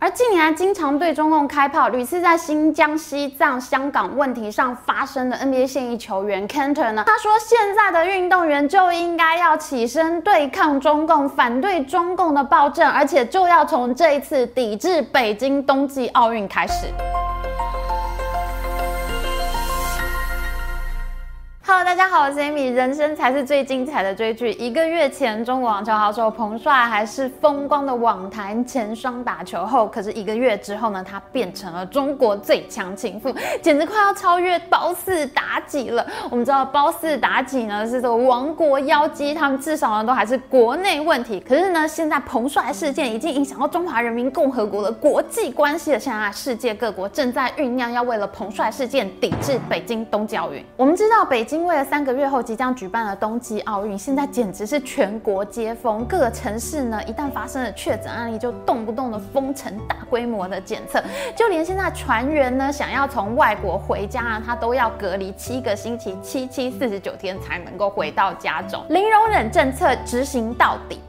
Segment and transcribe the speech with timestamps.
[0.00, 16.86] 而近年来经常对中共开炮，屡次在新疆、西藏、香港问题上发生的 NBA 现役球员 Cantor 呢，他说现在的运动员就应该要起身对抗中共，反对中共的暴政，而且就要从这一次抵制北京冬季奥运开始。
[21.70, 22.72] Hello，大家好，我是 Amy。
[22.72, 24.52] 人生才是最精彩的追剧。
[24.52, 36.06] 一个月前，中国网球好手彭帅还是风光的网坛前双打球后，可是一个月之后呢，他变成了中国最强情妇， 简直快要超越褒姒妲己了。
[36.30, 41.38] 我们知道褒姒妲己呢是这个亡国妖姬，他们至少呢都还是国内问题。
[41.46, 46.00] 可是呢，现在彭帅事件已经影响到中华人民共和国的国际关系了。
[46.00, 50.64] 现在世界各国正在酝酿要为了彭帅事件抵制北京冬季奥运。
[50.74, 51.57] 我们知道北京。
[51.58, 61.02] 因为了三个月后即将举办的冬季奥运，现在简直是全国接风，各个城市呢一旦发生了确诊案例，就动不动的封城、大规模的检测，
[61.34, 71.00] 就连现在船员呢想要从外国回家啊，他都要隔离七个星期，七七四十九天才能够回到家中，零容忍政策执行到底。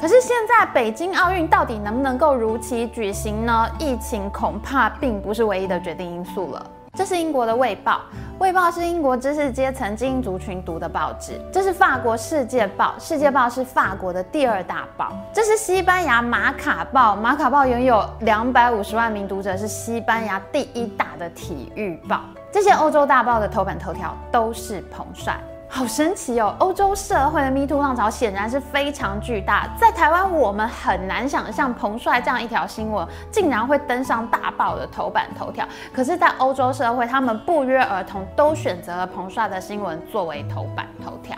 [0.00, 3.68] 可是现在北京奥运到底能不能够如期举行呢？
[3.78, 6.66] 疫情恐怕并不是唯一的决定因素了。
[6.96, 7.92] 这是英国的《卫报》，
[8.38, 11.38] 《卫报》是英国知识阶层精英族群读的报纸。
[11.52, 15.12] 这是法国《世界报》，《世界报》是法国的第二大报。
[15.30, 22.22] 这是西班牙《马卡报》，《马卡报》拥有两百五十万名读者，是西班牙第一大的体育报。
[22.50, 25.38] 这些欧洲大报的头版头条都是彭帅。
[25.68, 26.54] 好神奇哦！
[26.58, 35.66] 欧洲社会的 Me Too 浪潮显然是非常巨大，在台湾我们很难想象彭帅这样一条新闻竟然会登上大报的头版头条。
[35.92, 41.36] 可是，在欧洲社会，他们不约而同都选择了彭帅的新闻作为头版头条。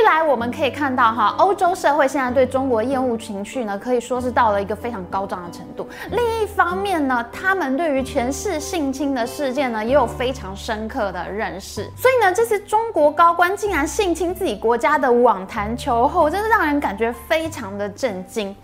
[0.00, 5.86] 一来我们可以看到哈，欧洲社会现在对中国厌恶情绪呢，可以说是到了一个非常高涨的程度。
[6.10, 11.82] 另一方面呢，他们对于全市性侵的事件呢，也有非常深刻的认识。
[11.98, 18.56] 所以呢，这次中国高官竟然性侵自己国家的网坛球后，真是让人感觉非常的震惊。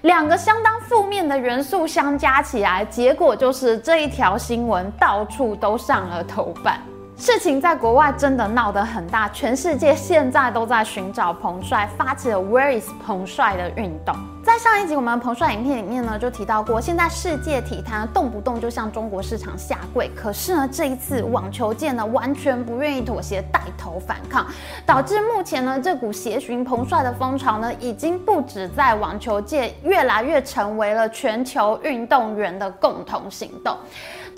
[0.00, 6.80] 两个相当负面的元素相加起来，结果就是这一条新闻到处都上了头版。
[7.20, 14.16] 事情在国外真的闹得很大，全世界现在都在寻找彭帅，发起了 Where is 彭帅的运动。
[14.42, 24.46] 在上一集我们彭帅影片里面呢，就提到过，现在世界体坛动不动就向中国市场下跪，可是呢，这一次网球界呢完全不愿意妥协，带头反抗，
[24.86, 33.76] 导致目前呢这股协寻彭帅的风潮呢，已经不止在网球界，越来越成为了全球运动员的共同行动。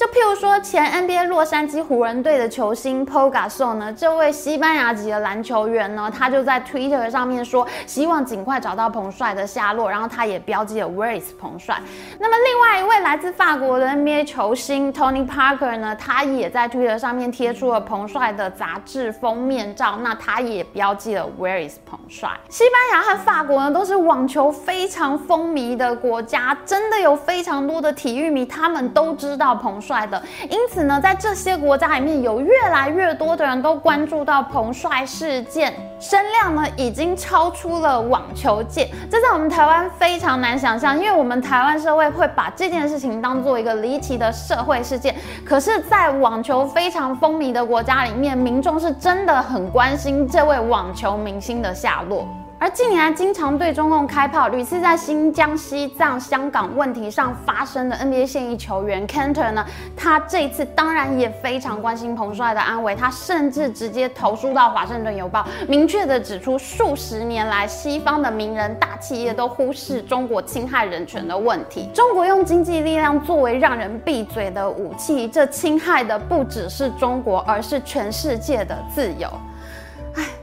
[0.02, 11.80] 就譬如说，前 NBA 洛杉矶湖人队的球星 p o g a s o 呢，这位西班牙籍的篮球员呢，他就在 Twitter 上面说，希望尽快找到彭帅的下落，然后他也标记了 Where is 彭帅。
[12.18, 22.28] 那么另外一位来自法国的 NBA 球星 Tony Parker 呢，他也在 Twitter 上面贴出了彭帅的杂志封面照，那他也标记了 Where is 彭帅。
[22.48, 29.80] 西班牙和法国呢，都是网球非常风靡的国家，真的有非常多的体育迷，他们都知道彭。
[29.82, 30.20] 帅来的，
[30.50, 45.14] 因此呢，在这些国家里面有越来越多的人都关注到彭帅事件，声量呢已经超出了网球界，这在我们台湾非常难想象，因为我们台湾社会会把这件事情当做一个离奇的社会事件，
[45.44, 52.26] 可是，在网球非常风靡的国家里面，民众是真的很关心这位网球明星的下落。
[52.62, 79.28] 而近年来经常对中共开炮，屡次在新疆、西藏、香港问题上发生的 NBA 现役球员 Cantor 呢，他这一次当然也非常关心彭帅的安危，他甚至直接投诉到《华盛顿邮报》，明确的指出，数十年来西方的名人、大企业都忽视中国侵害人权的问题，中国用经济力量作为让人闭嘴的武器，这侵害的不只是中国，而是全世界的自由。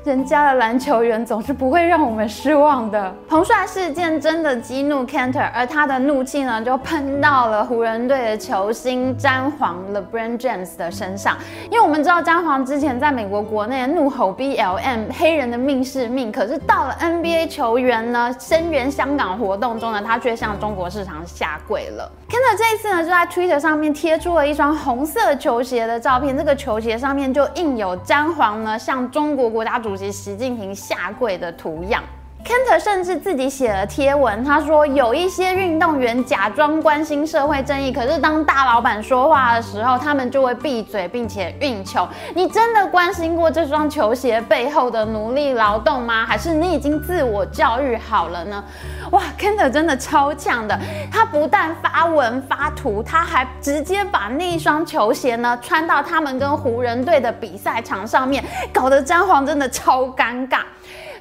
[0.05, 3.13] 人家的篮球员总是不会让我们失望的。
[3.27, 11.37] 彭帅事件真的激怒 Cantor，而他的怒气呢，就喷到了湖人队的球星詹皇 LeBron James 的身上。
[11.69, 22.09] 因为我们知道詹皇之前在美国国内怒吼 BLM 黑人的命是命，可是到了 NBA 球员呢，声援香港活动中呢，他却向中国市场下跪了。
[22.29, 29.49] Cantor 这一次呢，就在 Twitter 上面贴出了一双红色球鞋的照片，这个球鞋上面就印有詹皇呢向中国。
[29.49, 32.03] 国家主主席习近平下跪的图样。
[32.49, 42.07] Kent 甚至自己写了贴文，他说有一些运动员假装关心社会正义，可是当大老板说话的时候，他们就会闭嘴并且运球。
[42.33, 46.25] 你真的关心过这双球鞋背后的努力劳动吗？
[46.25, 48.63] 还是你已经自我教育好了呢？
[49.11, 50.75] 哇，Kent 真的超强的，
[51.11, 58.43] 他不但发文发图，他还直接把那一双球鞋呢穿到他们跟湖人队的比赛场上面，
[58.73, 60.61] 搞得詹皇真的超尴尬。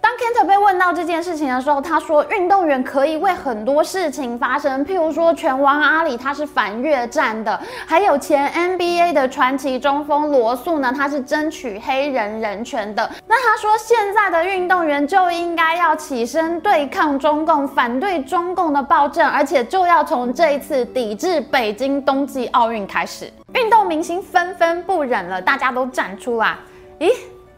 [0.09, 13.11] 当 Kent 被问到这件事情的时候，他说：“运动员可以为很多事情发声，譬如说拳王阿里他是反越战的，还有前 NBA 的传奇中锋罗素呢，他是争取黑人人权的。
[13.27, 23.31] 那他说现在的运动员就应该要起身对抗中共，反对中共的暴政，而且就要从这一次抵制北京冬季奥运开始。
[23.53, 26.57] 运动明星纷纷不忍了，大家都站出来，
[26.99, 27.11] 咦？”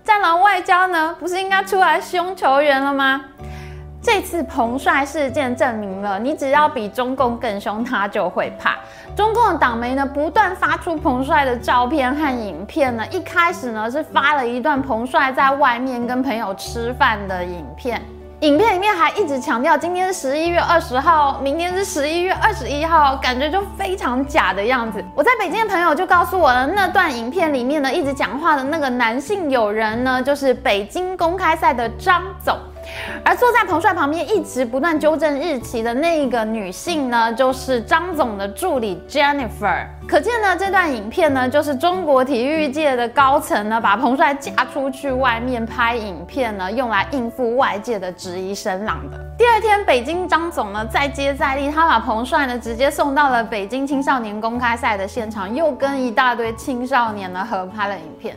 [0.02, 3.20] 战狼外交呢，不是应该出来凶球员了吗？
[4.02, 8.78] 这次彭帅事件证明了，你只要比中共更凶，他就会怕。
[9.14, 13.04] 中共的党媒呢，不断发出彭帅的照片和影片呢。
[13.10, 18.00] 一开始呢，是发了一段彭帅在外面跟朋友吃饭的影片。
[18.40, 25.04] 影片里面还一直强调今天是十一月二十号，明天是十一月二十一号，感觉就非常假的样子。
[25.14, 32.56] 我在北京的朋友就告诉我了，那段影片里面呢，一直讲话的那个男性友人呢，就是北京公开赛的张总。
[33.24, 39.86] 而坐在彭帅旁边一直不断纠正日期的那个女性呢，就是张总的助理 Jennifer。
[40.08, 49.18] 可见呢，这段影片呢，就是中国体育界的高层呢，把彭帅嫁出去外面拍影片呢，用来应付外界的质疑声浪的。
[49.38, 58.36] 第二天，北京张总呢再接再厉，他把彭帅呢直接送到了北京青少年公开赛的现场，又跟一大堆青少年呢合拍了影片。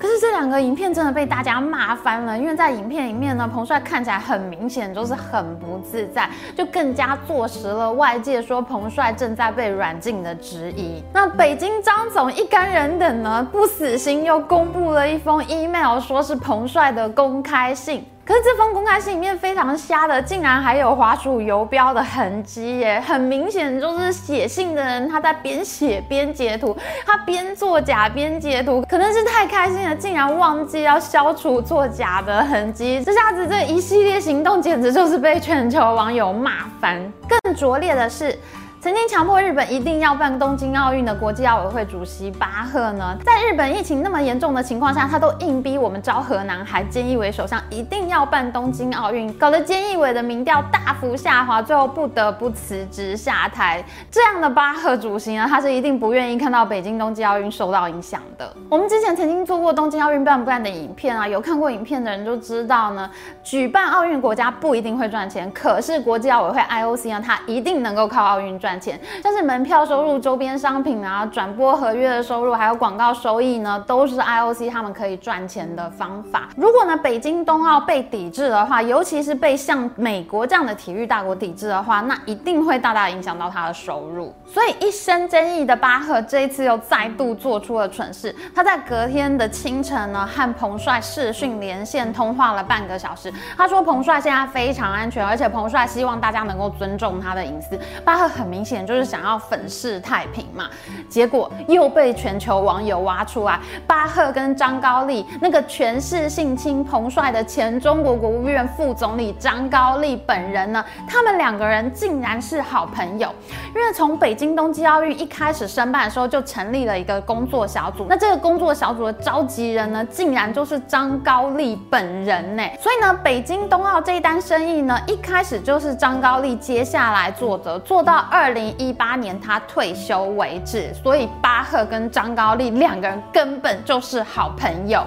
[0.00, 11.02] 可是这两个影片真的被大家骂翻了，因为在影片里面呢，彭帅看起来很明显就是很不自在，就更加坐实了外界说彭帅正在被软禁的质疑。
[11.12, 18.02] 那北京张总一干人等呢，不死心又公布了一封 email，说是彭帅的公开信。
[18.30, 23.02] 可是这封公开信里面非常瞎的，竟然还有滑鼠游标的痕迹耶！
[23.04, 33.02] 很明显就是写信的人他在边写边截图，他边作假边截图，可能是太开心了，竟然忘记要消除作假的痕迹。
[33.02, 37.12] 这下子这一系列行动简直就是被全球网友骂翻。
[37.28, 38.38] 更拙劣的是。
[38.82, 53.84] 曾经强迫日本一定要办东京奥运的国际奥委会主席巴赫呢，在日本疫情那么严重的情况下，他都硬逼我们昭和男孩菅义伟首相一定要办东京奥运，搞得菅义伟的民调大幅下滑，最后不得不辞职下台。
[54.10, 58.50] 这样的巴赫主席呢，他是一定不愿意看到北京冬季奥运受到影响的。
[58.70, 63.10] 我们之前曾经做过东京奥运办不办的影片啊，有看过影片的人就知道呢，
[63.42, 68.69] 举办奥运国家不一定会赚钱，可是国际奥委会 IOC 呢，他一定能够靠奥运赚。
[68.70, 76.50] 赚钱，像是门票收入、周边商品啊、转播合约的收入，还有广告收益呢，都是 IOC 他们可以赚钱的方法。
[76.54, 84.32] 如果呢北京冬奥被抵制的话，尤其是被像美国这样的体育大国抵制的话，那一定会大大影响到他的收入。
[84.46, 93.32] 所以一身争议的巴赫这一次又再度做出了蠢事，他在隔天的清晨呢和彭帅视讯连线通话了半个小时。
[93.56, 97.76] 他说彭帅现在非常安全，而且彭帅希望大家能够尊重他的隐私。
[98.04, 98.59] 巴赫很明。
[98.60, 100.68] 明显就是想要粉饰太平嘛，
[101.08, 113.34] 结果又被全球网友挖出来，巴赫跟张高丽那个权势性侵彭帅的前中国国务院副总理张高丽本人呢，他们两个人竟然是好朋友，
[113.74, 128.49] 因为从北京冬季奥运一开始申办的时候就成立了一个工作小组，那这个工作小组的召集人呢，竟然就是张高丽本人呢，所以呢，北京冬奥这一单生意呢，一开始就是张高丽接下来做的，做到二。
[128.50, 135.06] 二零一八年他退休为止，所以巴赫跟张高丽两个人根本就是好朋友。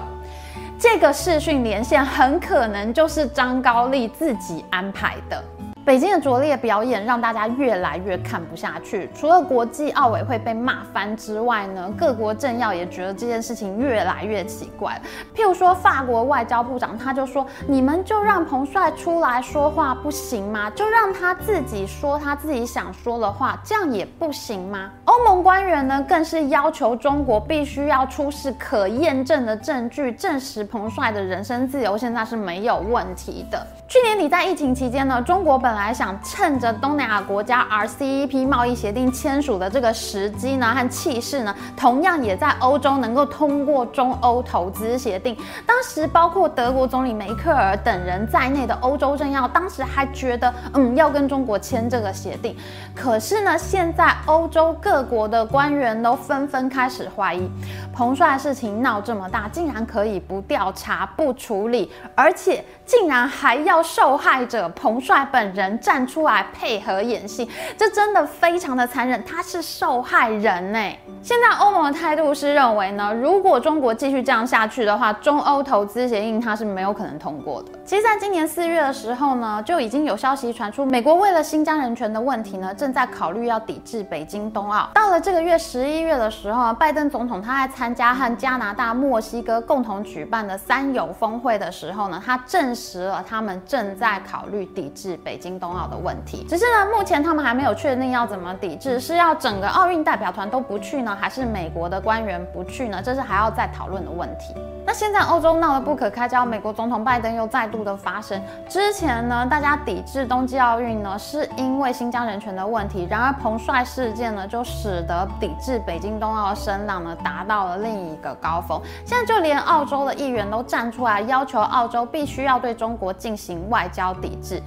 [0.78, 5.44] 这个视讯连线很可能就是张高丽自己安排的。
[5.84, 9.10] 北京的拙劣表演让大家越来越看不下去。
[9.14, 14.98] 除了国际奥委会被骂翻之外呢，各国政要也觉得这件事情越来越奇怪。
[15.36, 20.70] 譬如说，法国外交部长他就说：“你们就让彭帅出来说话不行吗？
[20.70, 33.64] 就让他自己说他自己想说的话，这样也不行吗？”欧盟官员呢，更是要求中国必须要出示可验证的证据，证实彭帅的人身自由现在是没有问题的。
[33.86, 45.36] 去年底在疫情期间呢，中国本来想趁着东南亚国家 RCEP 贸易协定签署的这个时机呢和气势呢，同样也在欧洲能够通过中欧投资协定。
[45.64, 52.56] 当时包括德国总理梅克尔等人在内的欧洲政要，当时还觉得嗯要跟中国签这个协定。
[52.96, 57.48] 可是呢，现在欧洲各国的官员都纷纷开始怀疑，
[57.92, 70.78] 彭帅事情闹这么大，竟然可以不调查不处理，而且竟然还要受害者彭帅本人站出来配合演戏，这真的非常的残忍，他是受害人呢。
[71.22, 77.70] 现在欧盟的态度是认为呢，如果中国继续这样下去的话，中欧投资协定它是没有可能通过的。
[77.84, 84.90] 其实，在今年四月的时候呢，就已经有消息传出，美国为了新疆人权的问题呢，正在考虑要抵制北京冬奥。
[84.94, 96.44] 到了这个月十一月的时候，拜登总统他在参加和加拿大、墨西哥共同举办的三友峰会的时候呢，他正实了他们正在考虑抵制北京冬奥的问题。
[96.48, 101.16] 只是呢，目前他们还没有确定要怎么抵制，是要整个奥运代表团都不去呢？
[101.20, 103.00] 还是美国的官员不去呢？
[103.02, 104.54] 这是还要再讨论的问题。
[104.86, 108.38] 那现在欧洲闹得不可开交，美国总统拜登又再度的发声。
[108.68, 113.06] 之前呢，大家抵制冬季奥运呢，是因为新疆人权的问题。
[113.08, 118.78] 然而彭帅事件呢，就使得抵制北京冬奥的声浪呢，达到了另一个高峰。
[119.06, 124.62] 现在就连澳洲的议员都站出来，要求澳洲必须要对中国进行外交抵制。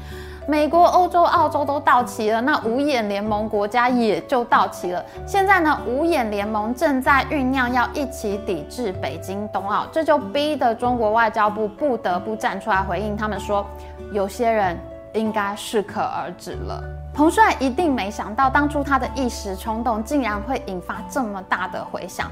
[0.47, 5.03] 美国、欧洲、澳洲都到齐了，那五眼联盟国家也就到齐了。
[5.25, 13.17] 现在呢，五眼联盟正在酝酿要一起抵制北京冬奥，这就逼得中国外交部不得不站出来回应。
[13.17, 13.65] 他们说，
[14.13, 14.77] 有些人
[15.13, 16.83] 应该适可而止了。
[17.17, 22.29] 彭帅一定没想到，当初他的一时冲动竟然会引发这么大的回响。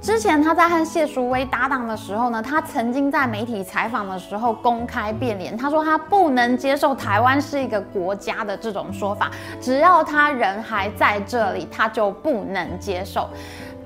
[0.00, 9.28] 之前他在和谢淑薇搭档的时候呢，他曾经在媒体采访的时候公开变脸，他说他不能接受台湾是一个国家的这种说法，
[9.60, 13.28] 只要他人还在这里，他就不能接受。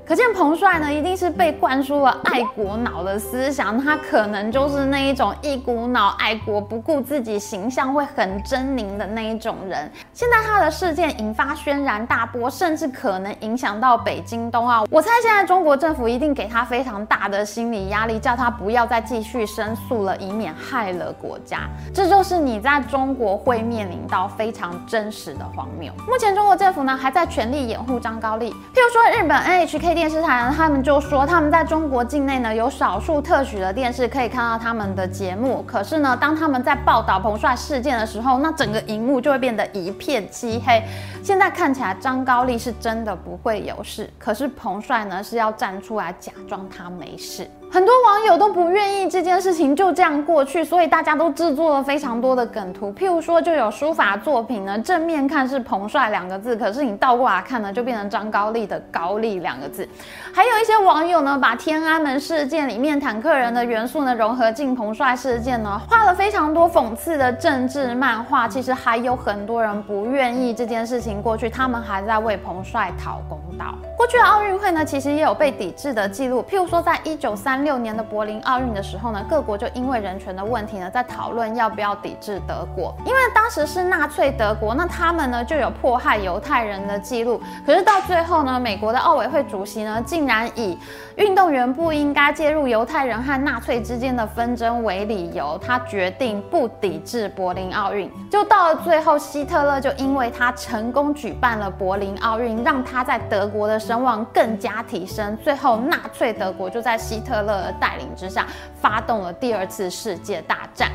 [0.05, 9.89] 可见彭帅呢，一定是被灌输了爱国脑的思想，他可能就是那一种一股脑爱国、不顾自己形象会很狰狞的那一种人。
[10.11, 14.85] 现在他的事件引发轩然大波，甚至可能影响到北京冬奥。
[14.91, 21.61] 我猜现在中国政府一定给他非常大的心理压力，叫他不要再继续申诉了，以免害了国家。
[21.93, 25.93] 这就是你在中国会面临到非常真实的荒谬。
[26.05, 29.92] 目前中国政府呢还在全力掩护张高丽，譬如说日本 NHK。
[29.93, 35.63] 电视台呢，他们就说他们在中国境内呢有少数特许的电视可以看到他们的节目。
[35.67, 40.83] 可是呢，当他们在报道彭帅事件的时候，那整个荧幕就会变得一片漆黑。
[41.23, 47.49] 现在看起来张高丽是真的不会有事，可是彭帅呢是要站出来假装他没事。
[47.71, 52.93] 很多网友都不愿意这件事情就这样过去，所以大家都制作了非常多的梗图。
[52.93, 59.87] 譬如说，就有书法作品呢，正面看是彭帅两个字，可是你倒过来看呢，就变成张高丽的高丽两个字。
[60.31, 68.47] 还有一些网友呢，把天安门事件里面坦克人的元素呢融合进彭帅事件呢，画了非常多讽刺的政治漫画。
[68.47, 73.75] 其实还有很多人不愿意这件事情过去，他们还在为彭帅讨公道。
[73.95, 76.43] 过去的奥运会呢，其实也有被抵制的记录。
[76.43, 87.41] 譬如说，在一九三六年的柏林奥运的时候呢，各国就因为人权的问题呢，在讨论要不要抵制德国，因为当时是纳粹德国，那他们呢就有迫害犹太人的记录。
[87.65, 90.77] 可是到最后呢，美国的奥委会主席呢，竟然以
[91.15, 98.11] 运动员不应该介入犹太人和纳粹之间的纷争为理由，他决定不抵制柏林奥运。
[98.29, 105.35] 就到了最后，希特勒就因为他成功举办了柏林奥运，让他在德国的声望更加提升。
[105.37, 108.45] 最后，纳粹德国就在希特勒的带领之下，
[108.79, 110.91] 发动了第二次世界大战。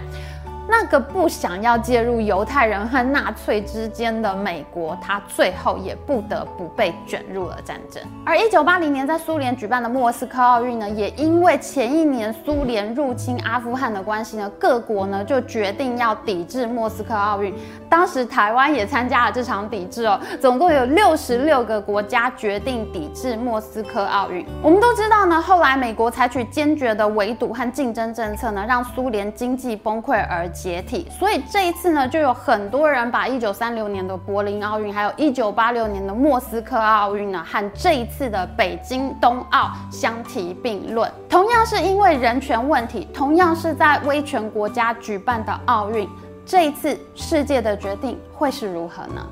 [0.70, 8.02] 那个不想要介入犹太人和纳粹之间的美国，他最后也不得不被卷入了战争。
[8.26, 17.54] 而一九八零年在苏联举办的莫斯科奥运呢，也因为前一年苏联入侵阿富汗的关系呢，各国呢就决定要抵制莫斯科奥运。
[17.88, 24.44] 当时台湾也参加了这场抵制哦，总共有六十六个国家决定抵制莫斯科奥运。
[24.62, 30.46] 我们都知道呢，后来美国采取坚决的围堵和竞争政策呢，让苏联经济崩溃而。
[30.60, 41.10] 解体，所以这一次呢，就有很多人把一九三六年的柏林奥运，还有一九八六年的莫斯科奥运呢，和这一次的北京冬奥相提并论。
[41.28, 46.08] 同样是因为人权问题，同样是在威权国家举办的奥运，
[46.44, 49.24] 这一次世界的决定会是如何呢？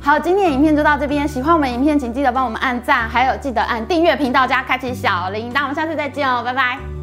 [0.00, 1.26] 好，今天的影片就到这边。
[1.26, 5.62] 喜欢我们影片，请记得帮我们按赞，还有记得按订阅频道加开启小铃铛。
[5.62, 6.97] 我们下次再见哦，拜拜。